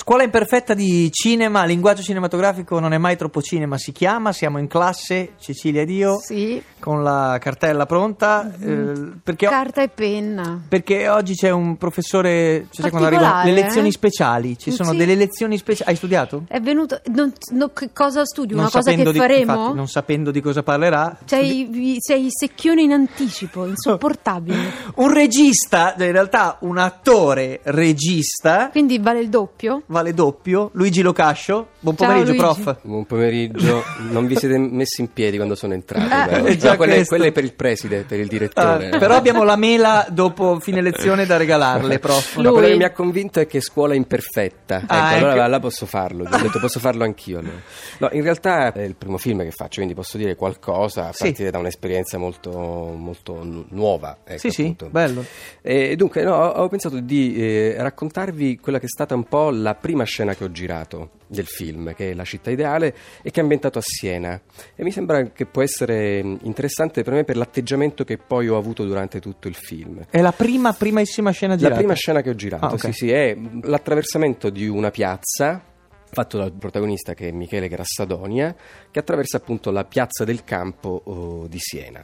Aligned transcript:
Scuola 0.00 0.22
imperfetta 0.22 0.74
di 0.74 1.10
cinema, 1.10 1.64
linguaggio 1.64 2.02
cinematografico 2.02 2.78
non 2.78 2.92
è 2.92 2.98
mai 2.98 3.16
troppo 3.16 3.42
cinema, 3.42 3.76
si 3.78 3.90
chiama, 3.90 4.32
siamo 4.32 4.58
in 4.58 4.68
classe, 4.68 5.32
Cecilia 5.40 5.82
ed 5.82 5.90
io, 5.90 6.20
Sì, 6.20 6.62
con 6.78 7.02
la 7.02 7.36
cartella 7.40 7.84
pronta, 7.84 8.48
eh, 8.60 8.92
perché, 9.20 9.48
o- 9.48 9.50
carta 9.50 9.82
e 9.82 9.88
penna. 9.88 10.62
perché 10.68 11.08
oggi 11.08 11.34
c'è 11.34 11.50
un 11.50 11.76
professore, 11.76 12.68
cioè 12.70 12.90
quando 12.90 13.08
arrivano 13.08 13.26
le 13.26 13.32
Particolare, 13.34 13.62
lezioni 13.66 13.88
eh? 13.88 13.92
speciali, 13.92 14.56
ci 14.56 14.70
sono 14.70 14.92
Sì. 14.92 14.96
delle 14.98 15.14
lezioni 15.16 15.58
speciali, 15.58 15.90
hai 15.90 15.96
studiato? 15.96 16.44
È 16.46 16.60
venuto. 16.60 17.00
non- 17.06 17.32
no, 17.54 17.72
cosa 17.92 18.24
studio? 18.24 18.54
Non 18.54 18.66
Una 18.66 18.72
cosa 18.72 18.92
che 18.94 19.02
di- 19.10 19.18
faremo? 19.18 19.52
infatti, 19.52 19.74
non 19.76 19.88
sapendo 19.88 20.30
di 20.30 20.40
cosa 20.40 20.62
parlerà. 20.62 21.18
Sei, 21.24 21.64
vi- 21.64 21.96
sei 21.98 22.28
secchione 22.30 22.82
in 22.82 22.92
anticipo, 22.92 23.66
insopportabile. 23.66 24.56
Un 24.96 25.12
regista, 25.12 25.94
in 25.98 26.12
realtà 26.12 26.56
un 26.60 26.78
attore 26.78 27.60
regista, 27.64 28.68
Quindi 28.70 28.98
vale 29.00 29.18
il 29.20 29.28
doppio? 29.28 29.82
Vale 29.88 30.14
doppio, 30.14 30.70
Luigi 30.74 31.02
Locascio, 31.02 31.68
buon 31.80 31.96
Ciao, 31.96 32.06
pomeriggio 32.06 32.32
Luigi. 32.42 32.60
prof. 32.62 32.78
Buon 32.82 33.04
pomeriggio, 33.06 33.82
non 34.10 34.26
vi 34.26 34.36
siete 34.36 34.56
messi 34.58 35.00
in 35.00 35.12
piedi 35.12 35.36
quando 35.36 35.54
sono 35.54 35.74
entrato. 35.74 36.06
Ah, 36.14 36.28
è 36.44 36.56
già 36.56 36.70
No, 36.70 36.76
quelle, 36.76 36.94
questo. 36.94 37.14
quelle 37.14 37.28
è 37.28 37.32
per 37.32 37.44
il 37.44 37.54
preside, 37.54 38.04
per 38.06 38.18
il 38.18 38.26
Ah, 38.26 38.28
direttore. 38.28 38.88
però 38.98 39.14
abbiamo 39.16 39.42
la 39.44 39.56
mela 39.56 40.06
dopo 40.10 40.58
fine 40.60 40.80
lezione 40.80 41.26
da 41.26 41.36
regalarle, 41.36 41.98
prof. 42.00 42.36
No, 42.36 42.52
quello 42.52 42.68
che 42.68 42.76
mi 42.76 42.84
ha 42.84 42.92
convinto 42.92 43.40
è 43.40 43.46
che 43.46 43.60
scuola 43.60 43.94
imperfetta. 43.94 44.84
Ah, 44.86 45.14
ecco, 45.14 45.16
allora 45.26 45.40
ecco. 45.42 45.50
là 45.50 45.60
posso 45.60 45.86
farlo. 45.86 46.24
Ho 46.30 46.38
detto 46.38 46.58
posso 46.60 46.78
farlo 46.80 47.04
anch'io. 47.04 47.38
allora. 47.38 47.56
No, 47.98 48.08
in 48.12 48.22
realtà 48.22 48.72
è 48.72 48.82
il 48.82 48.94
primo 48.94 49.16
film 49.18 49.42
che 49.42 49.50
faccio, 49.50 49.76
quindi 49.76 49.94
posso 49.94 50.16
dire 50.18 50.36
qualcosa 50.36 51.08
a 51.08 51.12
Sì. 51.12 51.24
partire 51.24 51.50
da 51.50 51.58
un'esperienza 51.58 52.18
molto, 52.18 52.50
molto 52.50 53.42
nu- 53.42 53.64
nuova. 53.70 54.18
ecco, 54.24 54.38
Sì, 54.38 54.50
sì, 54.50 54.62
appunto. 54.62 54.88
bello. 54.90 55.24
E 55.62 55.96
dunque, 55.96 56.22
no, 56.22 56.34
ho 56.34 56.66
ho 56.68 56.68
pensato 56.68 57.00
di 57.00 57.34
eh, 57.36 57.76
raccontarvi 57.78 58.58
quella 58.58 58.78
che 58.78 58.84
è 58.84 58.88
stata 58.88 59.14
un 59.14 59.24
po' 59.24 59.48
la 59.50 59.74
prima 59.80 60.04
scena 60.04 60.34
che 60.34 60.44
ho 60.44 60.50
girato 60.50 61.10
del 61.26 61.46
film, 61.46 61.94
che 61.94 62.10
è 62.10 62.14
La 62.14 62.24
città 62.24 62.50
ideale 62.50 62.94
e 63.22 63.30
che 63.30 63.40
è 63.40 63.42
ambientato 63.42 63.78
a 63.78 63.82
Siena. 63.84 64.40
E 64.74 64.82
mi 64.82 64.90
sembra 64.90 65.22
che 65.30 65.46
può 65.46 65.62
essere 65.62 66.22
mh, 66.22 66.38
interessante 66.42 67.02
per 67.02 67.12
me 67.14 67.24
per 67.24 67.36
l'atteggiamento 67.36 68.04
che 68.04 68.18
poi 68.18 68.48
ho 68.48 68.56
avuto 68.56 68.84
durante 68.84 69.20
tutto 69.20 69.48
il 69.48 69.54
film. 69.54 70.04
È 70.10 70.20
la 70.20 70.32
prima, 70.32 70.72
primissima 70.72 71.30
scena 71.30 71.52
La 71.52 71.58
girata. 71.58 71.76
prima 71.78 71.94
scena 71.94 72.20
che 72.22 72.30
ho 72.30 72.34
girato, 72.34 72.66
Ah, 72.66 72.72
ok. 72.72 72.80
sì, 72.80 72.92
sì, 72.92 73.10
è 73.10 73.36
l'attraversamento 73.62 74.50
di 74.50 74.66
una 74.68 74.90
piazza 74.90 75.62
fatto 76.10 76.38
dal 76.38 76.52
protagonista 76.52 77.12
che 77.12 77.28
è 77.28 77.32
Michele 77.32 77.68
Grassadonia, 77.68 78.54
che 78.90 78.98
attraversa 78.98 79.36
appunto 79.36 79.70
la 79.70 79.84
piazza 79.84 80.24
del 80.24 80.42
campo 80.44 81.02
oh, 81.04 81.46
di 81.46 81.58
Siena. 81.60 82.02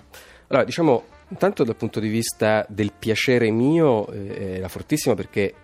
Allora, 0.48 0.66
diciamo, 0.66 1.04
intanto 1.30 1.64
dal 1.64 1.74
punto 1.76 2.00
di 2.00 2.08
vista 2.08 2.66
del 2.68 2.92
piacere 2.98 3.50
mio 3.50 4.06
eh, 4.12 4.56
era 4.58 4.68
fortissimo 4.68 5.14
perché 5.14 5.54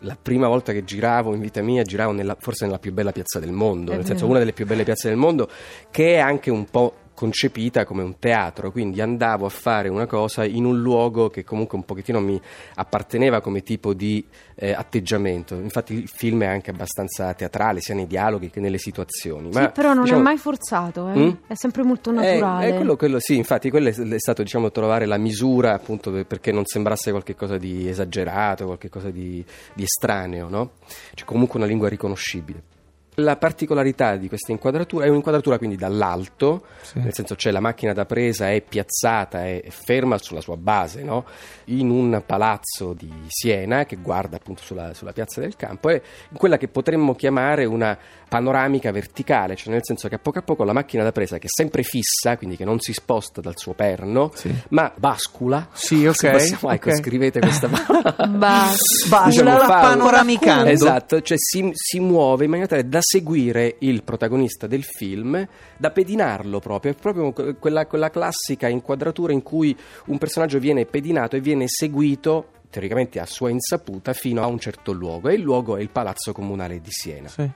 la 0.00 0.16
prima 0.20 0.46
volta 0.48 0.72
che 0.72 0.84
giravo 0.84 1.34
in 1.34 1.40
vita 1.40 1.60
mia 1.62 1.82
giravo 1.82 2.12
nella- 2.12 2.36
forse 2.38 2.64
nella 2.64 2.78
più 2.78 2.92
bella 2.92 3.12
piazza 3.12 3.38
del 3.38 3.52
mondo, 3.52 3.92
È 3.92 3.96
nel 3.96 4.04
senso 4.04 4.20
vero. 4.20 4.30
una 4.30 4.38
delle 4.38 4.52
più 4.52 4.66
belle 4.66 4.84
piazze 4.84 5.08
del 5.08 5.16
mondo, 5.16 5.48
che 5.90 6.14
è 6.14 6.18
anche 6.18 6.50
un 6.50 6.64
po' 6.66 6.94
concepita 7.18 7.84
come 7.84 8.04
un 8.04 8.20
teatro, 8.20 8.70
quindi 8.70 9.00
andavo 9.00 9.44
a 9.44 9.48
fare 9.48 9.88
una 9.88 10.06
cosa 10.06 10.44
in 10.44 10.64
un 10.64 10.80
luogo 10.80 11.28
che 11.30 11.42
comunque 11.42 11.76
un 11.76 11.84
pochettino 11.84 12.20
mi 12.20 12.40
apparteneva 12.76 13.40
come 13.40 13.64
tipo 13.64 13.92
di 13.92 14.24
eh, 14.54 14.70
atteggiamento. 14.70 15.56
Infatti 15.56 15.94
il 15.94 16.06
film 16.06 16.44
è 16.44 16.46
anche 16.46 16.70
abbastanza 16.70 17.34
teatrale, 17.34 17.80
sia 17.80 17.96
nei 17.96 18.06
dialoghi 18.06 18.50
che 18.50 18.60
nelle 18.60 18.78
situazioni. 18.78 19.52
sì, 19.52 19.68
però 19.74 19.94
non 19.94 20.04
diciamo, 20.04 20.20
è 20.20 20.22
mai 20.22 20.36
forzato, 20.36 21.08
eh. 21.08 21.18
Mm? 21.18 21.30
è 21.48 21.54
sempre 21.56 21.82
molto 21.82 22.10
eh, 22.10 22.14
naturale. 22.14 22.68
eh, 22.68 22.74
quello, 22.76 22.94
quello 22.94 23.18
sì, 23.18 23.34
infatti 23.34 23.68
quello 23.68 23.88
è, 23.88 23.94
è 23.96 24.18
stato 24.20 24.44
diciamo 24.44 24.70
trovare 24.70 25.04
la 25.04 25.18
misura 25.18 25.74
appunto 25.74 26.12
per- 26.12 26.24
perché 26.24 26.52
non 26.52 26.66
sembrasse 26.66 27.10
qualcosa 27.10 27.58
di 27.58 27.88
esagerato, 27.88 28.64
qualcosa 28.66 29.10
di, 29.10 29.44
di 29.74 29.82
estraneo, 29.82 30.48
no? 30.48 30.70
C'è 31.14 31.24
comunque 31.24 31.58
una 31.58 31.66
lingua 31.66 31.88
riconoscibile. 31.88 32.76
La 33.20 33.36
particolarità 33.36 34.14
di 34.14 34.28
questa 34.28 34.52
inquadratura 34.52 35.04
è 35.04 35.08
un'inquadratura 35.08 35.58
quindi 35.58 35.74
dall'alto, 35.74 36.66
Sì. 36.82 37.00
nel 37.00 37.12
senso 37.12 37.34
c'è 37.34 37.50
la 37.50 37.58
macchina 37.58 37.92
da 37.92 38.06
presa, 38.06 38.52
è 38.52 38.60
piazzata, 38.60 39.44
è 39.44 39.64
ferma 39.70 40.18
sulla 40.18 40.40
sua 40.40 40.56
base, 40.56 41.02
no? 41.02 41.24
in 41.64 41.90
un 41.90 42.22
palazzo 42.24 42.92
di 42.92 43.12
Siena 43.26 43.86
che 43.86 43.96
guarda 43.96 44.36
appunto 44.36 44.62
sulla, 44.62 44.94
sulla 44.94 45.12
piazza 45.12 45.40
del 45.40 45.56
campo, 45.56 45.88
è 45.88 46.00
quella 46.32 46.58
che 46.58 46.68
potremmo 46.68 47.16
chiamare 47.16 47.64
una 47.64 47.98
panoramica 48.28 48.90
verticale, 48.92 49.56
cioè 49.56 49.72
nel 49.72 49.80
senso 49.82 50.08
che 50.08 50.16
a 50.16 50.18
poco 50.18 50.38
a 50.38 50.42
poco 50.42 50.64
la 50.64 50.72
macchina 50.72 51.02
da 51.02 51.12
presa 51.12 51.38
che 51.38 51.46
è 51.46 51.50
sempre 51.50 51.82
fissa, 51.82 52.36
quindi 52.36 52.56
che 52.56 52.64
non 52.64 52.78
si 52.80 52.92
sposta 52.92 53.40
dal 53.40 53.56
suo 53.58 53.72
perno, 53.72 54.30
Sì. 54.34 54.54
ma 54.70 54.92
bascula. 54.96 55.68
Sì, 55.72 56.06
ok, 56.06 56.30
possiamo, 56.30 56.72
ecco, 56.72 56.90
ok. 56.90 56.96
scrivete 56.96 57.40
questa 57.40 57.68
Bascula 58.28 59.24
Diciamo, 59.26 59.58
fa- 59.58 59.80
panoramicando. 59.80 60.68
Esatto, 60.70 61.20
cioè 61.22 61.36
si, 61.38 61.70
si 61.72 62.00
muove 62.00 62.44
in 62.44 62.50
maniera 62.50 62.70
tale 62.70 62.88
da 62.88 63.00
seguire 63.00 63.76
il 63.80 64.02
protagonista 64.02 64.66
del 64.66 64.84
film, 64.84 65.46
da 65.76 65.90
pedinarlo 65.90 66.58
proprio, 66.60 66.92
è 66.92 66.94
proprio 66.94 67.32
que- 67.32 67.56
quella, 67.56 67.86
quella 67.86 68.10
classica 68.10 68.68
inquadratura 68.68 69.32
in 69.32 69.42
cui 69.42 69.76
un 70.06 70.18
personaggio 70.18 70.58
viene 70.58 70.84
pedinato 70.84 71.36
e 71.36 71.40
viene 71.40 71.64
seguito 71.68 72.48
teoricamente 72.70 73.18
a 73.18 73.24
sua 73.24 73.48
insaputa 73.48 74.12
fino 74.12 74.42
a 74.42 74.46
un 74.46 74.58
certo 74.58 74.92
luogo 74.92 75.28
e 75.30 75.34
il 75.34 75.40
luogo 75.40 75.76
è 75.76 75.80
il 75.80 75.88
Palazzo 75.88 76.32
Comunale 76.32 76.80
di 76.80 76.90
Siena. 76.90 77.28
Sì. 77.28 77.48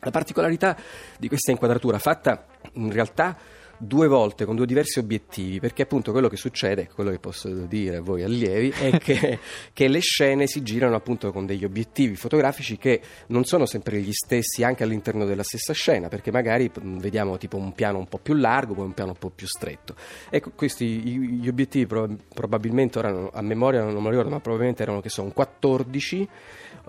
La 0.00 0.10
particolarità 0.10 0.76
di 1.18 1.28
questa 1.28 1.50
inquadratura, 1.50 1.98
fatta 1.98 2.46
in 2.74 2.92
realtà 2.92 3.36
due 3.78 4.08
volte 4.08 4.44
con 4.44 4.56
due 4.56 4.66
diversi 4.66 4.98
obiettivi, 4.98 5.60
perché 5.60 5.82
appunto 5.82 6.12
quello 6.12 6.28
che 6.28 6.36
succede, 6.36 6.88
quello 6.92 7.10
che 7.10 7.18
posso 7.18 7.48
dire 7.48 7.96
a 7.96 8.00
voi 8.00 8.22
allievi, 8.22 8.70
è 8.70 8.96
che, 8.98 9.38
che 9.72 9.88
le 9.88 10.00
scene 10.00 10.46
si 10.46 10.62
girano 10.62 10.96
appunto 10.96 11.32
con 11.32 11.46
degli 11.46 11.64
obiettivi 11.64 12.16
fotografici 12.16 12.76
che 12.76 13.00
non 13.28 13.44
sono 13.44 13.66
sempre 13.66 14.00
gli 14.00 14.12
stessi 14.12 14.64
anche 14.64 14.82
all'interno 14.82 15.24
della 15.24 15.42
stessa 15.42 15.72
scena, 15.72 16.08
perché 16.08 16.30
magari 16.30 16.70
vediamo 16.74 17.38
tipo 17.38 17.56
un 17.56 17.72
piano 17.72 17.98
un 17.98 18.08
po' 18.08 18.18
più 18.18 18.34
largo, 18.34 18.74
poi 18.74 18.84
un 18.84 18.94
piano 18.94 19.10
un 19.10 19.18
po' 19.18 19.30
più 19.30 19.46
stretto. 19.46 19.94
Ecco, 20.30 20.50
questi 20.54 20.86
gli 20.86 21.48
obiettivi 21.48 21.86
pro- 21.86 22.16
probabilmente 22.34 22.98
ora 22.98 23.10
non- 23.10 23.30
a 23.32 23.42
memoria 23.42 23.82
non 23.82 23.94
me 23.94 24.02
lo 24.02 24.10
ricordo, 24.10 24.30
ma 24.30 24.40
probabilmente 24.40 24.82
erano 24.82 25.00
che 25.00 25.08
sono 25.08 25.30
14 25.30 26.28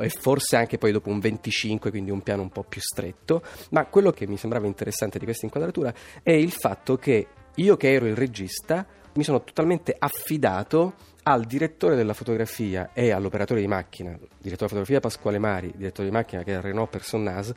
e 0.01 0.09
forse 0.09 0.55
anche 0.55 0.77
poi 0.77 0.91
dopo 0.91 1.09
un 1.09 1.19
25, 1.19 1.89
quindi 1.89 2.09
un 2.09 2.21
piano 2.21 2.41
un 2.41 2.49
po' 2.49 2.63
più 2.63 2.81
stretto. 2.81 3.41
Ma 3.71 3.85
quello 3.85 4.11
che 4.11 4.27
mi 4.27 4.37
sembrava 4.37 4.65
interessante 4.65 5.19
di 5.19 5.25
questa 5.25 5.45
inquadratura 5.45 5.93
è 6.23 6.31
il 6.31 6.51
fatto 6.51 6.78
che 6.97 7.27
io 7.55 7.77
che 7.77 7.91
ero 7.91 8.05
il 8.05 8.15
regista 8.15 8.85
mi 9.13 9.23
sono 9.23 9.43
totalmente 9.43 9.95
affidato 9.97 10.93
al 11.23 11.45
direttore 11.45 11.95
della 11.95 12.13
fotografia 12.13 12.91
e 12.93 13.11
all'operatore 13.11 13.61
di 13.61 13.67
macchina, 13.67 14.09
direttore 14.11 14.39
di 14.41 14.55
fotografia 14.57 14.99
Pasquale 14.99 15.37
Mari, 15.37 15.73
direttore 15.75 16.07
di 16.07 16.13
macchina 16.13 16.43
che 16.43 16.55
è 16.55 16.61
Renault 16.61 16.89
Personnaz, 16.89 17.53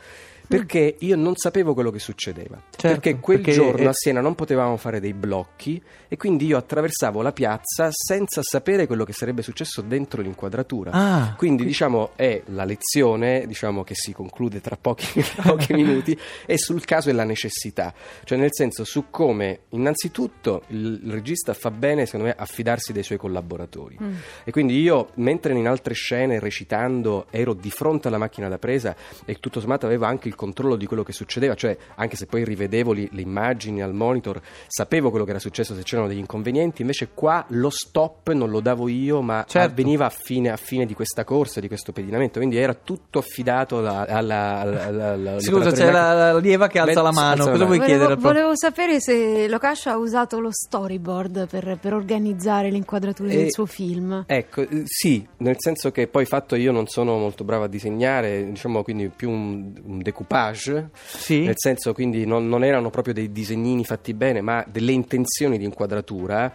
perché 0.56 0.96
io 1.00 1.16
non 1.16 1.36
sapevo 1.36 1.74
quello 1.74 1.90
che 1.90 1.98
succedeva. 1.98 2.60
Certo, 2.70 2.88
perché 2.88 3.18
quel 3.20 3.38
perché 3.40 3.52
giorno 3.52 3.84
è- 3.84 3.86
a 3.88 3.92
Siena 3.92 4.20
non 4.20 4.34
potevamo 4.34 4.76
fare 4.76 5.00
dei 5.00 5.12
blocchi 5.14 5.82
e 6.08 6.16
quindi 6.16 6.46
io 6.46 6.56
attraversavo 6.56 7.22
la 7.22 7.32
piazza 7.32 7.88
senza 7.90 8.42
sapere 8.42 8.86
quello 8.86 9.04
che 9.04 9.12
sarebbe 9.12 9.42
successo 9.42 9.80
dentro 9.82 10.22
l'inquadratura. 10.22 10.90
Ah, 10.92 11.34
Quindi 11.36 11.64
diciamo 11.64 12.10
è 12.16 12.42
la 12.46 12.64
lezione 12.64 13.46
diciamo, 13.46 13.84
che 13.84 13.94
si 13.94 14.12
conclude 14.12 14.60
tra 14.60 14.76
pochi, 14.80 15.22
pochi 15.42 15.72
minuti 15.74 16.18
è 16.46 16.56
sul 16.56 16.84
caso 16.84 17.10
e 17.10 17.12
la 17.12 17.24
necessità, 17.24 17.92
cioè 18.24 18.38
nel 18.38 18.50
senso 18.52 18.84
su 18.84 19.04
come 19.10 19.60
innanzitutto 19.70 20.62
il, 20.68 21.00
il 21.04 21.12
regista 21.12 21.54
fa 21.54 21.70
bene 21.70 22.06
secondo 22.06 22.26
me 22.26 22.34
a 22.36 22.44
fidarsi 22.46 22.92
dei 22.92 23.02
suoi 23.02 23.18
collaboratori 23.18 23.96
Mm. 24.02 24.14
e 24.44 24.50
quindi 24.50 24.80
io 24.80 25.10
mentre 25.14 25.52
in 25.54 25.68
altre 25.68 25.94
scene 25.94 26.38
recitando 26.40 27.26
ero 27.30 27.52
di 27.54 27.70
fronte 27.70 28.08
alla 28.08 28.18
macchina 28.18 28.48
da 28.48 28.58
presa 28.58 28.94
e 29.24 29.38
tutto 29.40 29.60
sommato 29.60 29.86
avevo 29.86 30.04
anche 30.06 30.28
il 30.28 30.34
controllo 30.42 30.74
di 30.76 30.86
quello 30.86 31.04
che 31.04 31.12
succedeva, 31.12 31.54
cioè 31.54 31.76
anche 31.94 32.16
se 32.16 32.26
poi 32.26 32.44
rivedevo 32.44 32.90
li- 32.92 33.08
le 33.12 33.20
immagini 33.20 33.80
al 33.80 33.94
monitor 33.94 34.40
sapevo 34.66 35.10
quello 35.10 35.24
che 35.24 35.30
era 35.30 35.38
successo 35.38 35.74
se 35.76 35.82
c'erano 35.84 36.08
degli 36.08 36.18
inconvenienti, 36.18 36.80
invece 36.82 37.10
qua 37.14 37.44
lo 37.50 37.70
stop 37.70 38.32
non 38.32 38.50
lo 38.50 38.60
davo 38.60 38.88
io 38.88 39.22
ma 39.22 39.44
Certo. 39.46 39.70
avveniva 39.70 40.06
a 40.06 40.10
fine, 40.10 40.50
a 40.50 40.56
fine 40.56 40.84
di 40.86 40.94
questa 40.94 41.22
corsa, 41.24 41.60
di 41.60 41.68
questo 41.68 41.92
pedinamento, 41.92 42.38
quindi 42.38 42.56
era 42.56 42.74
tutto 42.74 43.18
affidato 43.20 43.78
alla... 43.78 44.06
alla, 44.06 44.58
alla- 44.60 45.12
alla- 45.12 45.40
Scusa, 45.40 45.70
c'è 45.70 45.86
di 45.86 45.92
la, 45.92 46.12
la 46.32 46.38
lieva 46.38 46.66
che 46.66 46.78
alza 46.80 46.94
Beh, 47.00 47.02
la 47.02 47.12
mano. 47.12 47.30
alza 47.30 47.44
la 47.44 47.50
Cosa 47.52 47.64
mano. 47.64 47.66
vuoi 47.66 47.78
volevo, 47.78 47.98
chiedere? 48.06 48.20
volevo 48.20 48.56
sapere 48.56 49.00
se 49.00 49.46
Locascio 49.48 49.90
ha 49.90 49.96
usato 49.96 50.40
lo 50.40 50.50
storyboard 50.50 51.46
per, 51.48 51.78
per 51.80 51.94
organizzare 51.94 52.70
l'inquadratura 52.70 53.28
del 53.28 53.46
E 53.46 53.50
suo 53.52 53.66
film. 53.66 54.24
Ecco, 54.26 54.62
eh, 54.62 54.82
sì, 54.86 55.26
nel 55.38 55.56
senso 55.58 55.90
che 55.92 56.06
poi 56.08 56.24
fatto 56.24 56.56
io 56.56 56.72
non 56.72 56.86
sono 56.88 57.16
molto 57.18 57.44
bravo 57.44 57.64
a 57.64 57.68
disegnare, 57.68 58.44
diciamo 58.46 58.82
quindi 58.82 59.08
più 59.14 59.30
un, 59.30 59.72
un 59.84 60.02
decoupage, 60.22 60.90
Sì. 61.04 61.44
nel 61.44 61.54
senso 61.56 61.92
quindi 61.92 62.24
non, 62.24 62.48
non 62.48 62.64
erano 62.64 62.90
proprio 62.90 63.12
dei 63.12 63.30
disegnini 63.32 63.84
fatti 63.84 64.14
bene, 64.14 64.40
ma 64.40 64.64
delle 64.68 64.92
intenzioni 64.92 65.58
di 65.58 65.64
inquadratura. 65.64 66.52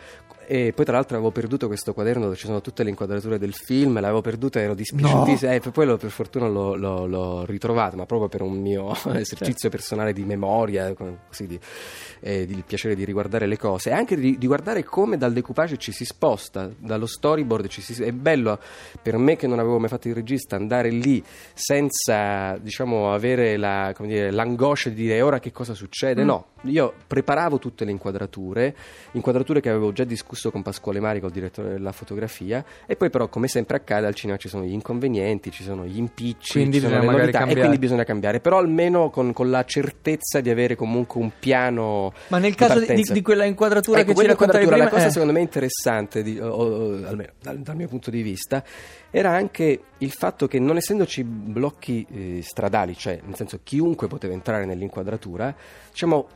E 0.49 0.71
poi 0.73 0.85
tra 0.85 0.95
l'altro 0.95 1.15
avevo 1.17 1.31
perduto 1.31 1.67
questo 1.67 1.94
quaderno 1.94 2.23
dove 2.23 2.38
ci 2.38 2.45
sono 2.45 2.61
tutte 2.61 2.83
le 2.83 2.89
inquadrature 2.89 3.38
del 3.38 3.53
film, 3.53 3.99
l'avevo 3.99 4.21
perduta 4.21 4.61
ero 4.61 4.73
dispiaciutissimo. 4.75 5.51
Eh, 5.51 5.59
poi 5.59 5.85
lo- 5.85 5.97
per 5.97 6.09
fortuna 6.09 6.47
l'ho, 6.47 6.75
l'ho- 6.75 7.05
l'ho 7.05 7.44
ritrovato, 7.45 7.97
ma 7.97 8.05
proprio 8.05 8.29
per 8.29 8.41
un 8.41 8.53
mio 8.61 8.94
esercizio 9.13 9.69
personale 9.69 10.13
di 10.13 10.23
memoria, 10.23 10.94
così 11.27 11.47
di, 11.47 11.59
eh, 12.21 12.45
di- 12.45 12.53
il 12.53 12.63
piacere 12.65 12.95
di 12.95 13.03
riguardare 13.03 13.45
le 13.45 13.57
cose 13.57 13.89
e 13.89 13.94
anche 13.94 14.15
di, 14.15 14.38
di 14.38 14.47
guardare 14.47 14.85
come 14.85 15.17
dal 15.17 15.33
decoupage 15.33 15.75
ci 15.77 15.91
si 15.91 16.05
sposta, 16.05 16.69
dallo 16.77 17.07
storyboard 17.07 17.67
ci 17.67 17.81
si, 17.81 18.01
è 18.01 18.11
bello 18.13 18.57
per 19.01 19.17
me 19.17 19.35
che 19.35 19.47
non 19.47 19.59
avevo 19.59 19.79
mai 19.79 19.89
fatto 19.89 20.07
il 20.07 20.15
regista 20.15 20.55
andare 20.55 20.89
lì 20.91 21.21
senza 21.53 22.57
diciamo 22.61 23.11
avere 23.11 23.57
la, 23.57 23.91
come 23.95 24.07
dire, 24.07 24.31
l'angoscia 24.31 24.88
di 24.89 24.95
dire 24.95 25.15
"E 25.15 25.21
ora 25.21 25.39
che 25.39 25.51
cosa 25.51 25.73
succede, 25.73 26.23
Mm. 26.23 26.25
no, 26.27 26.45
io 26.61 26.93
preparavo 27.05 27.59
tutte 27.59 27.83
le 27.83 27.91
inquadrature, 27.91 28.73
inquadrature 29.11 29.59
che 29.59 29.69
avevo 29.69 29.91
già 29.91 30.05
discusso 30.05 30.35
con 30.51 30.62
Pasquale 30.62 31.00
Mari, 31.00 31.19
col 31.19 31.31
direttore 31.31 31.69
della 31.69 31.92
fotografia, 31.92 32.63
e 32.86 32.95
poi 32.95 33.10
però 33.10 33.28
come 33.28 33.48
sempre 33.48 33.78
accade 33.78 34.06
al 34.07 34.13
cinema 34.16 34.38
ci 34.38 34.48
sono 34.50 34.63
gli 34.63 34.72
inconvenienti, 34.72 35.51
ci 35.51 35.63
sono 35.63 35.86
gli 35.86 35.98
impicci, 35.98 36.54
Quindi 36.54 36.78
ci 36.78 36.84
sono 36.84 36.95
bisogna 37.00 37.12
le 37.12 37.18
novità, 37.18 37.30
e 37.30 37.39
cambiare. 37.39 37.60
quindi 37.62 37.78
bisogna 37.80 38.04
cambiare, 38.04 38.39
però 38.39 38.57
almeno 38.57 39.10
con, 39.10 39.34
con 39.34 39.50
la 39.50 39.63
certezza 39.66 40.39
di 40.42 40.50
avere 40.50 40.75
comunque 40.75 41.19
un 41.22 41.31
piano 41.39 42.13
Ma 42.28 42.38
nel 42.38 42.56
caso 42.56 42.80
di, 42.80 42.86
partenza. 42.86 43.13
di 43.13 43.22
quella 43.22 43.45
inquadratura 43.45 44.00
Ecco, 44.00 44.07
che 44.07 44.13
ci 44.13 44.19
quella 44.19 44.31
raccontavi 44.34 44.63
inquadratura, 44.63 44.75
prima 44.75 44.84
la 44.84 44.89
cosa 44.89 45.07
eh, 45.07 45.12
secondo 45.12 45.34
me 45.34 45.39
interessante, 45.42 46.24
di- 46.24 46.39
o- 46.39 46.50
o- 46.50 47.07
almeno 47.07 47.31
dal, 47.42 47.57
dal 47.60 47.75
mio 47.75 47.88
punto 47.88 48.10
di 48.10 48.22
vista, 48.22 48.63
era 49.10 49.31
anche 49.31 49.81
il 50.00 50.12
fatto 50.12 50.48
che 50.48 50.60
non 50.60 50.78
essendoci 50.78 51.24
blocchi 51.24 52.06
eh, 52.12 52.39
stradali, 52.44 52.95
cioè 52.95 53.19
nel 53.24 53.36
senso 53.36 53.60
chiunque 53.63 54.07
poteva 54.07 54.34
entrare 54.34 54.66
nell'inquadratura, 54.66 55.56
diciamo 55.92 56.28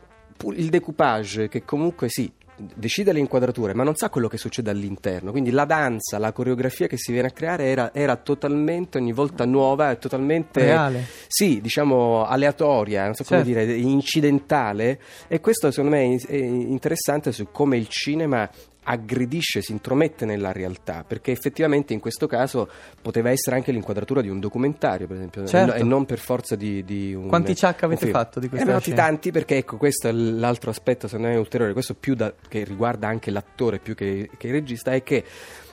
il 0.56 0.70
decoupage 0.70 1.50
che 1.50 1.64
comunque 1.64 2.10
sì 2.10 2.32
decide 2.56 3.12
le 3.12 3.20
inquadrature 3.20 3.74
ma 3.74 3.84
non 3.84 3.96
sa 3.96 4.10
quello 4.10 4.28
che 4.28 4.38
succede 4.38 4.70
all'interno 4.70 5.32
quindi 5.32 5.50
la 5.52 5.66
danza, 5.66 6.18
la 6.20 6.32
coreografia 6.32 6.88
che 6.88 6.98
si 6.98 7.12
viene 7.12 7.30
a 7.30 7.32
creare 7.32 7.66
era, 7.66 7.94
era 7.94 8.16
totalmente 8.18 8.98
ogni 8.98 9.14
volta 9.14 9.46
nuova 9.46 9.96
totalmente 9.96 10.64
Reale. 10.64 11.06
sì, 11.28 11.60
diciamo 11.62 12.26
aleatoria, 12.26 13.06
non 13.06 13.14
so 13.16 13.24
come 13.24 13.44
Certo. 13.44 13.62
dire, 13.64 13.74
incidentale 13.78 15.00
e 15.28 15.40
questo 15.40 15.72
secondo 15.72 15.96
me 15.96 16.16
è 16.28 16.36
interessante 16.36 17.32
su 17.32 17.48
come 17.52 17.78
il 17.78 17.88
cinema 17.88 18.50
aggredisce, 18.84 19.62
si 19.62 19.72
intromette 19.72 20.26
nella 20.26 20.52
realtà, 20.52 21.04
perché 21.08 21.32
effettivamente 21.32 21.94
in 21.94 22.00
questo 22.00 22.28
caso 22.28 22.68
poteva 23.02 23.30
essere 23.30 23.56
anche 23.56 23.72
l'inquadratura 23.72 24.22
di 24.22 24.30
un 24.30 24.40
documentario, 24.40 25.08
per 25.08 25.18
esempio, 25.18 25.46
Certo. 25.46 25.74
e, 25.76 25.84
no- 25.84 25.90
non 25.90 26.06
per 26.06 26.18
forza 26.20 26.56
di, 26.56 26.84
di 26.84 27.14
un 27.14 27.28
Quanti 27.28 27.56
ciak 27.56 27.84
avete 27.84 28.10
fatto 28.10 28.40
di 28.40 28.48
questa 28.50 28.66
Eh, 28.66 28.70
ne 28.70 28.76
ho 28.76 28.80
fatti 28.80 28.92
scena? 28.92 29.06
tanti 29.08 29.32
perché 29.32 29.58
ecco, 29.58 29.78
questo 29.78 30.08
è 30.08 30.12
l'altro 30.12 30.70
aspetto 30.72 31.08
secondo 31.08 31.30
me 31.32 31.38
ulteriore, 31.38 31.74
questo 31.74 31.94
più 31.94 32.16
da- 32.16 32.34
che 32.48 32.64
riguarda 32.64 33.08
anche 33.08 33.30
l'attore 33.32 33.80
più 33.80 33.94
che, 33.96 34.30
che 34.38 34.48
il 34.48 34.54
regista, 34.54 34.92
è 34.92 35.04
che 35.04 35.24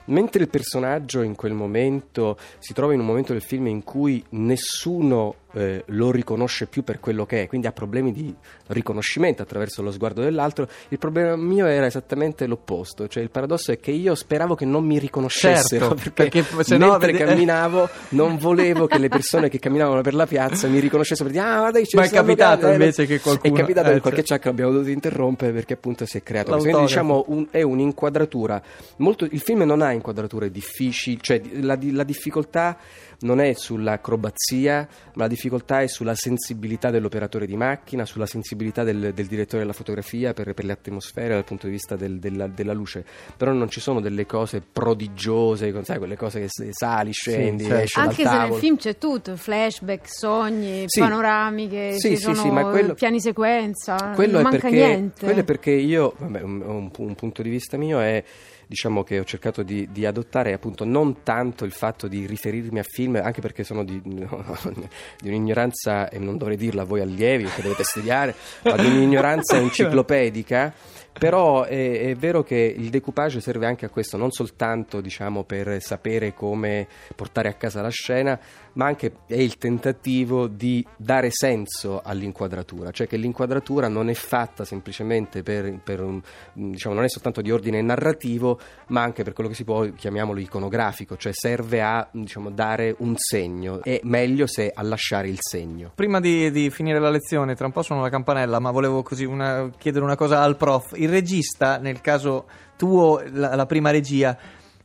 mentre 0.08 0.42
il 0.42 0.48
personaggio 0.48 1.22
in 1.22 1.34
quel 1.34 1.52
momento 1.52 2.36
si 2.58 2.72
trova 2.74 2.92
in 2.92 3.00
un 3.00 3.06
momento 3.06 3.32
del 3.32 3.42
film 3.42 3.66
in 3.68 3.82
cui 3.84 4.22
nessuno 4.30 5.34
eh, 5.52 5.82
lo 5.86 6.10
riconosce 6.10 6.66
più 6.66 6.84
per 6.84 7.00
quello 7.00 7.24
che 7.24 7.42
è, 7.42 7.46
quindi 7.46 7.66
ha 7.66 7.72
problemi 7.72 8.12
di 8.12 8.34
riconoscimento 8.68 9.42
attraverso 9.42 9.80
lo 9.82 9.90
sguardo 9.90 10.20
dell'altro, 10.20 10.68
il 10.88 10.98
problema 10.98 11.36
mio 11.36 11.64
era 11.66 11.86
esattamente 11.86 12.46
l'opposto, 12.46 13.08
cioè 13.08 13.22
il 13.22 13.30
paradosso 13.30 13.72
è 13.72 13.80
che 13.80 13.90
io 13.90 14.14
speravo 14.14 14.54
che 14.54 14.64
non 14.66 14.84
mi 14.84 14.98
riconoscessero 14.98 15.88
Certo, 15.88 15.94
perché, 16.12 16.42
perché 16.42 16.64
se 16.64 16.76
no 16.76 16.90
mentre 16.90 17.12
vede- 17.12 17.24
camminavo 17.24 17.88
non 18.10 18.36
volevo 18.36 18.86
che 18.86 18.98
le 18.98 19.08
persone 19.08 19.48
che 19.48 19.58
camminavano 19.58 20.02
per 20.02 20.14
la 20.14 20.26
piazza 20.26 20.68
mi 20.68 20.80
riconoscessero 20.80 21.28
per 21.30 21.38
dire 21.38 21.50
ah 21.50 21.58
guarda, 21.58 21.80
c'è 21.80 21.96
Ma 21.96 22.02
è 22.04 22.08
capitato 22.10 22.50
avvocato", 22.52 22.68
eh, 22.68 22.72
invece 22.72 23.06
che 23.06 23.20
qualcuno- 23.20 23.54
è 23.54 23.56
capitato 23.56 23.90
eh, 23.90 24.00
qualche 24.00 24.24
cioè- 24.24 24.38
ciak 24.38 24.44
l'abbiamo 24.44 24.72
dovuto 24.72 24.90
interrompere 24.90 25.52
perché 25.52 25.72
appunto 25.74 26.04
si 26.06 26.18
è 26.18 26.22
creato. 26.22 26.56
Quindi 26.58 26.80
diciamo 26.80 27.24
un- 27.28 27.46
è 27.50 27.62
un'inquadratura. 27.62 28.60
Molto 28.96 29.24
il 29.24 29.40
film 29.40 29.62
non 29.62 29.80
ha 29.82 29.92
inquadrature 29.98 30.50
difficili 30.50 31.18
cioè 31.20 31.40
la, 31.60 31.78
la 31.92 32.04
difficoltà 32.04 32.76
non 33.20 33.40
è 33.40 33.52
sull'acrobazia 33.52 34.88
ma 35.14 35.22
la 35.24 35.28
difficoltà 35.28 35.82
è 35.82 35.86
sulla 35.88 36.14
sensibilità 36.14 36.90
dell'operatore 36.90 37.46
di 37.46 37.56
macchina 37.56 38.04
sulla 38.04 38.26
sensibilità 38.26 38.84
del, 38.84 39.12
del 39.12 39.26
direttore 39.26 39.60
della 39.62 39.72
fotografia 39.72 40.32
per, 40.32 40.54
per 40.54 40.64
le 40.64 40.72
atmosfere 40.72 41.34
dal 41.34 41.44
punto 41.44 41.66
di 41.66 41.72
vista 41.72 41.96
del- 41.96 42.18
della, 42.18 42.46
della 42.46 42.72
luce 42.72 43.04
però 43.36 43.52
non 43.52 43.68
ci 43.68 43.80
sono 43.80 44.00
delle 44.00 44.24
cose 44.26 44.60
prodigiose 44.60 45.72
sai 45.84 45.98
quelle 45.98 46.16
cose 46.16 46.40
che 46.40 46.48
sali 46.72 47.12
scendi 47.12 47.64
certo. 47.64 47.82
esci 47.82 47.98
Anche 47.98 48.22
dal 48.22 48.32
se 48.32 48.38
nel 48.38 48.40
tavolo 48.42 48.60
film 48.60 48.76
c'è 48.76 48.98
tutto, 48.98 49.36
flashback, 49.36 50.06
sogni, 50.08 50.84
Sì. 50.86 51.00
panoramiche, 51.00 51.92
Sì, 51.98 52.10
ci 52.10 52.16
sì, 52.16 52.22
sono 52.22 52.34
sì, 52.36 52.50
ma 52.50 52.64
quello- 52.64 52.94
piani 52.94 53.20
sequenza, 53.20 54.12
quello 54.14 54.32
non 54.32 54.40
è 54.40 54.44
manca 54.44 54.58
perché, 54.60 54.76
niente. 54.76 55.24
quello 55.24 55.40
è 55.40 55.44
perché 55.44 55.70
io, 55.72 56.14
vabbè, 56.18 56.40
un, 56.42 56.60
un- 56.62 56.90
un 56.96 57.14
punto 57.14 57.42
di 57.42 57.50
vista 57.50 57.76
mio 57.76 58.00
è 58.00 58.22
diciamo 58.68 59.02
che 59.02 59.18
ho 59.18 59.24
cercato 59.24 59.62
di, 59.62 59.88
di 59.90 60.04
adottare 60.04 60.52
appunto 60.52 60.84
non 60.84 61.22
tanto 61.22 61.64
il 61.64 61.72
fatto 61.72 62.06
di 62.06 62.26
riferirmi 62.26 62.78
a 62.78 62.82
film, 62.82 63.16
anche 63.16 63.40
perché 63.40 63.64
sono 63.64 63.82
di, 63.82 64.00
di 64.04 65.28
un'ignoranza, 65.28 66.10
e 66.10 66.18
non 66.18 66.36
dovrei 66.36 66.58
dirla 66.58 66.82
a 66.82 66.84
voi 66.84 67.00
allievi 67.00 67.46
che 67.46 67.62
dovete 67.62 67.82
studiare, 67.82 68.34
ma 68.64 68.76
di 68.76 68.86
un'ignoranza 68.86 69.56
enciclopedica. 69.58 70.74
Però 71.18 71.64
è, 71.64 72.10
è 72.10 72.14
vero 72.14 72.42
che 72.44 72.74
il 72.76 72.90
decoupage 72.90 73.40
serve 73.40 73.66
anche 73.66 73.84
a 73.84 73.88
questo, 73.88 74.16
non 74.16 74.30
soltanto 74.30 75.00
diciamo, 75.00 75.42
per 75.42 75.82
sapere 75.82 76.32
come 76.32 76.86
portare 77.16 77.48
a 77.48 77.54
casa 77.54 77.82
la 77.82 77.88
scena, 77.88 78.38
ma 78.74 78.86
anche 78.86 79.12
è 79.26 79.34
il 79.34 79.58
tentativo 79.58 80.46
di 80.46 80.86
dare 80.96 81.30
senso 81.32 82.00
all'inquadratura, 82.02 82.92
cioè 82.92 83.08
che 83.08 83.16
l'inquadratura 83.16 83.88
non 83.88 84.08
è 84.08 84.14
fatta 84.14 84.64
semplicemente 84.64 85.42
per, 85.42 85.80
per 85.82 86.00
un- 86.00 86.20
diciamo, 86.52 86.94
non 86.94 87.04
è 87.04 87.08
soltanto 87.08 87.40
di 87.40 87.50
ordine 87.50 87.82
narrativo, 87.82 88.60
ma 88.88 89.02
anche 89.02 89.24
per 89.24 89.32
quello 89.32 89.50
che 89.50 89.56
si 89.56 89.64
può, 89.64 89.84
chiamiamolo 89.90 90.38
iconografico, 90.38 91.16
cioè 91.16 91.32
serve 91.32 91.82
a 91.82 92.08
diciamo, 92.12 92.50
dare 92.50 92.94
un 92.98 93.14
segno, 93.16 93.82
è 93.82 94.00
meglio 94.04 94.46
se 94.46 94.70
a 94.72 94.82
lasciare 94.82 95.28
il 95.28 95.38
segno. 95.40 95.90
Prima 95.96 96.20
di, 96.20 96.50
di 96.52 96.70
finire 96.70 97.00
la 97.00 97.10
lezione, 97.10 97.56
tra 97.56 97.66
un 97.66 97.72
po' 97.72 97.82
suono 97.82 98.02
la 98.02 98.10
campanella, 98.10 98.60
ma 98.60 98.70
volevo 98.70 99.02
così 99.02 99.24
una- 99.24 99.68
chiedere 99.76 100.04
una 100.04 100.16
cosa 100.16 100.42
al 100.42 100.56
prof. 100.56 100.92
regista, 101.08 101.78
nel 101.78 102.00
caso 102.00 102.46
tuo, 102.76 103.22
la, 103.32 103.54
la 103.54 103.66
prima 103.66 103.90
regia, 103.90 104.36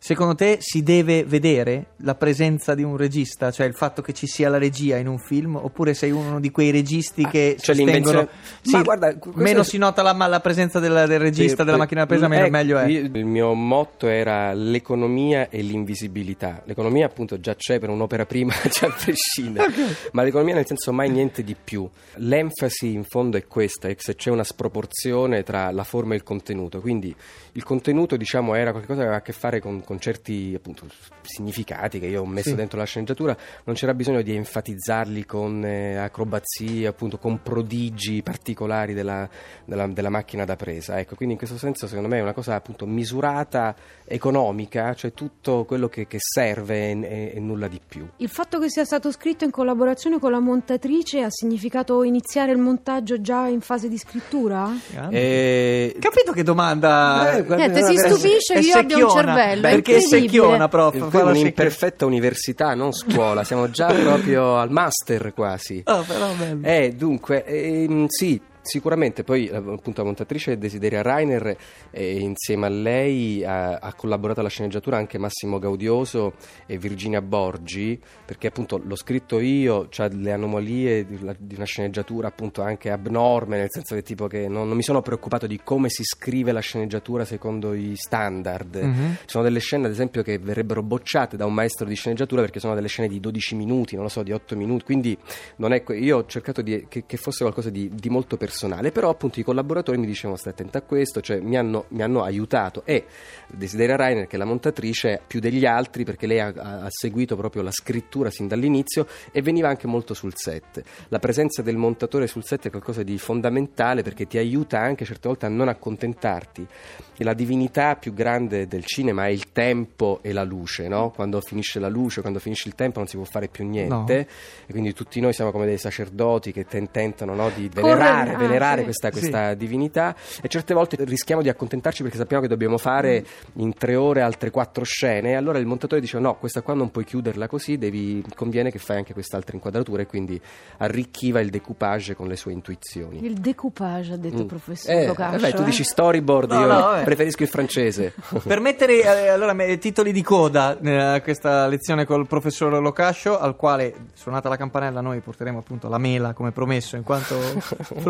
secondo 0.03 0.35
te 0.35 0.57
si 0.59 0.83
deve 0.83 1.23
vedere 1.23 1.91
la 2.00 2.15
presenza 2.15 2.75
di 2.75 2.83
un 2.83 2.97
regista, 2.97 3.51
cioè 3.51 3.65
il 3.65 3.73
fatto 3.73 4.01
che 4.01 4.11
ci 4.11 4.27
sia 4.27 4.50
la 4.50 4.57
regia 4.57 4.97
in 4.97 5.07
un 5.07 5.17
film, 5.17 5.55
oppure 5.55 5.94
sei 5.94 6.11
uno 6.11 6.41
di 6.41 6.51
quei 6.51 6.71
registi 6.71 7.25
che 7.25 7.55
cioè 7.57 7.73
sostengono... 7.73 8.27
Ma 8.65 8.81
guarda, 8.81 9.15
meno 9.35 9.61
è- 9.61 9.63
si 9.63 9.78
nota 9.78 10.01
la, 10.01 10.11
la 10.11 10.42
presenza 10.42 10.81
del, 10.81 11.06
del 11.07 11.19
regista, 11.19 11.63
della 11.63 11.78
macchina 11.78 12.06
presa, 12.06 12.28
meno 12.28 12.44
Ecco, 12.44 12.51
meglio 12.51 12.80
è. 12.80 12.85
il 12.85 13.25
mio 13.25 13.54
motto 13.54 14.09
era 14.09 14.51
l'economia 14.51 15.47
e 15.47 15.61
l'invisibilità. 15.61 16.61
L'economia 16.66 17.06
appunto 17.06 17.39
già 17.39 17.56
c'è 17.56 17.80
per 17.80 17.87
un'opera 17.87 18.25
prima, 18.25 18.54
già 18.69 18.87
a 18.87 18.92
prescindere, 18.92 19.71
ma 20.11 20.23
l'economia 20.23 20.56
nel 20.56 20.68
senso 20.68 20.92
mai 20.92 21.11
niente 21.11 21.45
di 21.45 21.56
più. 21.56 21.89
L'enfasi 22.16 22.92
in 22.92 23.06
fondo 23.06 23.37
è 23.37 23.47
questa, 23.47 23.87
è 23.87 23.95
se 23.97 24.16
c'è 24.16 24.31
una 24.31 24.44
sproporzione 24.44 25.44
tra 25.44 25.71
la 25.71 25.85
forma 25.85 26.11
e 26.11 26.18
il 26.18 26.23
contenuto. 26.23 26.81
Quindi 26.81 27.16
il 27.54 27.63
contenuto 27.63 28.18
diciamo 28.18 28.54
era 28.56 28.71
qualcosa 28.71 28.99
che 28.99 29.06
aveva 29.06 29.19
a 29.19 29.21
che 29.21 29.31
fare 29.31 29.61
con, 29.61 29.81
con 29.83 29.93
certi 30.00 30.54
appunto 30.56 30.85
significati 31.21 32.00
che 32.00 32.07
io 32.07 32.21
ho 32.21 32.26
messo 32.26 32.50
Sì. 32.50 32.56
dentro 32.56 32.78
la 32.78 32.85
sceneggiatura, 32.85 33.35
non 33.64 33.76
c'era 33.76 33.94
bisogno 33.94 34.21
di 34.21 34.35
enfatizzarli 34.35 35.26
con 35.26 35.64
eh, 35.64 35.95
acrobazie, 35.97 36.88
appunto 36.88 37.18
con 37.18 37.42
prodigi 37.42 38.21
particolari 38.21 38.94
della, 38.94 39.28
della- 39.66 39.88
della 39.88 40.09
macchina 40.09 40.45
da 40.45 40.56
presa. 40.56 41.00
Ecco, 41.00 41.16
quindi 41.16 41.33
in 41.33 41.40
questo 41.40 41.57
senso 41.57 41.88
secondo 41.88 42.09
me 42.09 42.18
è 42.18 42.21
una 42.21 42.33
cosa 42.33 42.56
appunto 42.56 42.85
misurata, 42.85 43.76
economica, 44.06 44.94
cioè 44.94 45.14
tutto 45.14 45.66
quello 45.66 45.88
che, 45.88 46.07
che 46.07 46.18
serve 46.19 46.92
e, 46.92 47.40
nulla 47.40 47.68
di 47.68 47.80
più. 47.85 48.07
Il 48.18 48.30
fatto 48.30 48.59
che 48.59 48.69
sia 48.69 48.85
stato 48.85 49.12
scritto 49.12 49.44
in 49.44 49.52
collaborazione 49.52 50.19
con 50.19 50.31
la 50.31 50.40
montatrice 50.40 51.21
ha 51.21 51.30
significato 51.30 52.04
iniziare 52.04 52.52
il 52.52 52.57
montaggio 52.57 53.21
già 53.21 53.47
in 53.47 53.62
fase 53.62 53.88
di 53.90 53.97
scrittura? 53.97 54.71
Grande. 54.92 55.18
E... 55.18 55.95
Capito 56.00 56.31
che 56.31 56.44
domanda? 56.44 57.33
Eh, 57.33 57.44
guarda, 57.44 57.68
Niente, 57.68 57.83
si 57.85 57.97
stupisce 57.97 58.54
che 58.56 58.59
io 58.59 58.76
abbia 58.78 58.97
un 59.06 59.09
cervello, 59.09 59.68
è 59.68 59.81
perché 59.83 59.95
è 59.97 59.99
secchiona, 59.99 60.68
prof. 60.68 60.94
Secchiona. 60.94 61.31
un'imperfetta 61.31 62.06
università, 62.06 62.73
non 62.73 62.94
scuola, 62.94 63.44
siamo 63.44 63.69
già 63.69 63.87
proprio 63.94 64.57
al 64.57 64.71
master 64.71 65.33
quasi. 65.33 65.81
Oh, 65.85 66.02
però 66.02 66.31
bello. 66.33 66.66
Eh, 66.66 66.94
dunque, 66.95 67.44
ehm, 67.45 68.07
sì, 68.07 68.42
Sicuramente, 68.63 69.25
poi 69.25 69.47
eh, 69.47 69.57
appunto 69.57 70.01
la 70.01 70.05
montatrice 70.05 70.57
Desideria 70.57 71.01
Rainer 71.01 71.57
e 71.91 72.19
insieme 72.19 72.67
a 72.67 72.69
lei 72.69 73.43
ha, 73.43 73.75
ha, 73.75 73.93
collaborato 73.93 74.39
alla 74.39 74.47
sceneggiatura 74.47 74.95
anche 74.95 75.17
Massimo 75.17 75.59
Gaudioso 75.59 76.35
e 76.65 76.77
Virginia 76.77 77.21
Borgi, 77.21 77.99
perché 78.25 78.47
appunto 78.47 78.81
l'ho 78.81 78.95
scritto 78.95 79.39
io, 79.39 79.89
cioè 79.89 80.07
le 80.11 80.31
anomalie 80.31 81.05
di, 81.05 81.19
di 81.39 81.55
una 81.55 81.65
sceneggiatura 81.65 82.29
appunto 82.29 82.61
anche 82.61 82.89
abnorme, 82.89 83.57
nel 83.57 83.67
senso 83.69 83.95
che 83.95 84.01
tipo 84.01 84.27
che 84.27 84.47
non, 84.47 84.69
non, 84.69 84.77
mi 84.77 84.81
sono 84.81 85.01
preoccupato 85.01 85.45
di 85.45 85.59
come 85.61 85.89
si 85.89 86.03
scrive 86.05 86.53
la 86.53 86.61
sceneggiatura 86.61 87.25
secondo 87.25 87.73
i 87.73 87.97
standard. 87.97 88.81
Mm-hmm. 88.81 89.11
Ci 89.11 89.27
sono 89.27 89.43
delle 89.43 89.59
scene 89.59 89.87
ad 89.87 89.91
esempio 89.91 90.23
che 90.23 90.37
verrebbero 90.37 90.81
bocciate 90.81 91.35
da 91.35 91.45
un 91.45 91.53
maestro 91.53 91.85
di 91.85 91.95
sceneggiatura 91.95 92.39
perché 92.39 92.61
sono 92.61 92.75
delle 92.75 92.87
scene 92.87 93.09
di 93.09 93.19
12 93.19 93.55
minuti, 93.55 93.95
non 93.95 94.05
lo 94.05 94.09
so, 94.09 94.23
di 94.23 94.31
8 94.31 94.55
minuti, 94.55 94.85
quindi 94.85 95.17
non 95.57 95.73
è, 95.73 95.83
io 95.95 96.19
ho 96.19 96.25
cercato 96.27 96.61
di, 96.61 96.85
che, 96.87 97.03
che, 97.05 97.17
fosse 97.17 97.43
qualcosa 97.43 97.69
di, 97.69 97.89
di 97.93 98.09
molto 98.09 98.37
personale 98.37 98.51
personale, 98.54 98.92
però 98.92 99.10
appunto 99.10 99.40
i 99.40 99.44
collaboratori 99.44 99.98
mi 99.98 100.06
dicevano 100.06 100.38
stai 100.38 100.54
attento 100.54 100.78
a 100.78 100.81
questo, 100.81 101.22
cioè 101.22 101.40
mi 101.40 101.57
hanno, 101.57 101.86
mi 101.90 102.04
hanno 102.04 102.22
aiutato 102.22 102.83
e 102.86 103.06
Desideria 103.48 103.95
Rainer 103.95 104.28
che 104.28 104.36
è 104.36 104.40
la 104.40 104.45
montatrice 104.45 105.22
più 105.26 105.40
degli 105.40 105.66
altri 105.66 106.04
perché 106.06 106.28
lei 106.28 106.40
ha, 106.40 106.54
ha, 106.56 106.88
seguito 106.90 107.36
proprio 107.36 107.64
la 107.64 107.72
scrittura 107.72 108.30
sin 108.30 108.48
dall'inizio 108.48 109.07
e 109.31 109.42
veniva 109.42 109.69
anche 109.69 109.88
molto 109.88 110.14
sul 110.14 110.33
set. 110.36 110.83
La 111.10 111.19
presenza 111.19 111.64
del 111.64 111.78
montatore 111.78 112.28
sul 112.28 112.44
set 112.44 112.68
è 112.68 112.69
qualcosa 112.69 113.02
di 113.02 113.18
fondamentale 113.18 114.04
perché 114.04 114.28
ti 114.28 114.38
aiuta 114.38 114.80
anche 114.80 115.04
certe 115.04 115.28
volte 115.28 115.48
a 115.48 115.50
non 115.50 115.68
accontentarti. 115.68 116.68
E 117.16 117.24
la 117.24 117.33
divinità 117.33 117.95
più 117.95 118.14
grande 118.14 118.68
del 118.68 118.86
cinema 118.86 119.26
è 119.26 119.30
il 119.30 119.52
tempo 119.52 120.19
e 120.22 120.33
la 120.33 120.44
luce, 120.44 120.88
no? 120.88 121.12
Quando 121.12 121.40
finisce 121.42 121.80
la 121.80 121.88
luce, 121.88 122.22
quando 122.22 122.40
finisce 122.40 122.68
il 122.68 122.76
tempo 122.76 123.00
non 123.00 123.07
si 123.07 123.16
può 123.16 123.26
fare 123.26 123.48
più 123.48 123.66
niente 123.68 124.16
no. 124.16 124.26
e 124.66 124.72
quindi 124.72 124.94
tutti 124.94 125.19
noi 125.19 125.33
siamo 125.33 125.52
come 125.52 125.66
dei 125.66 125.78
sacerdoti 125.78 126.52
che 126.52 126.66
tentano 126.66 127.36
no, 127.36 127.50
di 127.50 127.69
venerare, 127.69 128.31
venerare 128.31 128.43
sì. 128.78 128.83
questa, 128.83 129.12
questa 129.12 129.50
sì. 129.52 129.57
divinità 129.57 130.16
e 130.42 130.47
certe 130.47 130.73
volte 130.73 130.97
rischiamo 131.06 131.42
di 131.42 131.50
accontentarci 131.50 132.04
perché 132.04 132.18
sappiamo 132.18 132.42
che 132.42 132.50
dobbiamo 132.50 132.78
fare 132.78 133.26
in 133.56 133.73
tre 133.73 133.95
ore 133.95 134.21
altre 134.21 134.50
quattro 134.50 134.83
scene 134.83 135.31
e 135.31 135.35
allora 135.35 135.57
il 135.57 135.66
montatore 135.66 136.02
dice 136.02 136.19
no, 136.19 136.35
questa 136.35 136.62
qua 136.62 136.73
non 136.73 136.92
puoi 136.92 137.06
chiuderla 137.06 137.47
così, 137.47 137.78
devi, 137.78 138.23
conviene 138.35 138.71
che 138.71 138.80
fai 138.80 138.97
anche 138.97 139.14
quest'altra 139.14 139.56
inquadratura 139.56 140.02
e 140.02 140.06
quindi 140.06 140.40
arricchiva 140.78 141.40
il 141.40 141.50
decoupage 141.50 142.16
con 142.16 142.28
le 142.28 142.35
sue 142.35 142.52
intuizioni. 142.52 143.23
Il 143.23 143.35
decoupage 143.35 144.14
ha 144.14 144.18
detto 144.18 144.44
mm. 144.44 144.47
professor 144.47 144.95
eh, 144.95 145.07
Locascio. 145.07 145.38
Vabbè, 145.38 145.54
tu 145.54 145.62
eh? 145.62 145.66
dici 145.66 145.83
storyboard, 145.83 146.52
no, 146.52 146.59
io 146.59 146.68
no, 146.68 147.02
preferisco 147.04 147.44
il 147.44 147.50
francese. 147.50 148.14
per 148.45 148.59
mettere 148.59 149.02
eh, 149.02 149.28
allora, 149.28 149.54
titoli 149.78 150.12
di 150.12 150.21
coda 150.21 150.78
eh, 150.80 150.95
a 150.95 151.21
questa 151.21 151.68
lezione 151.68 152.06
col 152.06 152.28
professor 152.28 152.81
Locascio, 152.81 153.40
al 153.40 153.56
quale 153.56 153.94
suonata 154.14 154.50
la 154.50 154.57
campanella 154.57 155.02
noi 155.02 155.19
porteremo 155.19 155.59
appunto 155.59 155.90
la 155.90 155.97
mela 155.97 156.33
come 156.33 156.52
promesso 156.52 156.95
in 156.95 157.04
quanto 157.04 157.35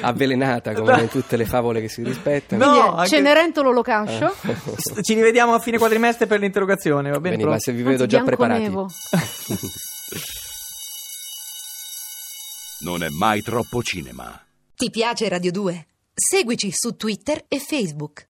avvelenata 0.00 0.72
come 0.74 1.02
in 1.02 1.08
tutte 1.08 1.36
le 1.36 1.44
favole 1.44 1.80
che 1.80 1.88
si 1.88 2.02
rispettano. 2.02 2.64
No, 2.64 2.94
anche... 2.94 3.10
Cenerentolo 3.10 3.70
Locascio. 3.70 4.34
Eh. 4.42 4.56
Ci 5.02 5.14
rivediamo 5.14 5.54
a 5.54 5.58
fine 5.58 5.78
quadrimestre 5.78 6.26
per 6.26 6.40
l'interrogazione, 6.40 7.10
va 7.10 7.20
bene? 7.20 7.36
Bene, 7.36 7.50
ma 7.50 7.58
se 7.58 7.72
vi 7.72 7.82
vedo 7.82 8.06
già 8.06 8.22
preparati. 8.22 8.70
non 12.80 13.02
è 13.02 13.08
mai 13.08 13.42
troppo 13.42 13.82
cinema. 13.82 14.40
Ti 14.74 14.90
piace 14.90 15.28
Radio 15.28 15.50
2? 15.50 15.86
Seguici 16.14 16.70
su 16.72 16.96
Twitter 16.96 17.44
e 17.48 17.58
Facebook. 17.58 18.24